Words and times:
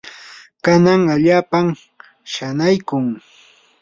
kan 0.63 0.83
allaapam 1.13 1.67
shanaykun. 2.31 3.05